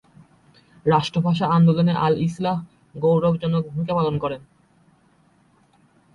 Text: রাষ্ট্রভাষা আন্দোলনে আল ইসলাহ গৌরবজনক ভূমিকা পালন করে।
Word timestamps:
রাষ্ট্রভাষা 0.85 1.45
আন্দোলনে 1.47 1.93
আল 2.05 2.13
ইসলাহ 2.27 2.57
গৌরবজনক 2.95 3.63
ভূমিকা 3.69 3.93
পালন 3.95 4.15
করে। 4.23 4.37